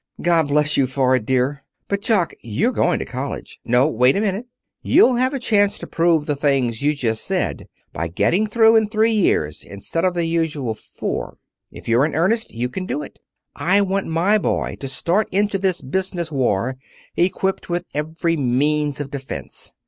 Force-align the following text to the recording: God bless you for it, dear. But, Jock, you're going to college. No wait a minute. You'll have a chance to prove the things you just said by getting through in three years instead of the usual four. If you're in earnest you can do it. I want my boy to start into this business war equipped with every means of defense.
God 0.19 0.47
bless 0.47 0.77
you 0.77 0.87
for 0.87 1.15
it, 1.15 1.27
dear. 1.27 1.63
But, 1.87 2.01
Jock, 2.01 2.33
you're 2.41 2.71
going 2.71 2.97
to 2.97 3.05
college. 3.05 3.59
No 3.63 3.87
wait 3.87 4.15
a 4.17 4.19
minute. 4.19 4.47
You'll 4.81 5.17
have 5.17 5.31
a 5.31 5.37
chance 5.39 5.77
to 5.77 5.85
prove 5.85 6.25
the 6.25 6.35
things 6.35 6.81
you 6.81 6.95
just 6.95 7.23
said 7.23 7.67
by 7.93 8.07
getting 8.07 8.47
through 8.47 8.77
in 8.77 8.89
three 8.89 9.11
years 9.11 9.63
instead 9.63 10.03
of 10.03 10.15
the 10.15 10.25
usual 10.25 10.73
four. 10.73 11.37
If 11.71 11.87
you're 11.87 12.03
in 12.03 12.15
earnest 12.15 12.51
you 12.51 12.67
can 12.67 12.87
do 12.87 13.03
it. 13.03 13.19
I 13.55 13.81
want 13.81 14.07
my 14.07 14.39
boy 14.39 14.75
to 14.79 14.87
start 14.87 15.29
into 15.31 15.59
this 15.59 15.81
business 15.81 16.31
war 16.31 16.77
equipped 17.15 17.69
with 17.69 17.85
every 17.93 18.35
means 18.37 18.99
of 18.99 19.11
defense. 19.11 19.71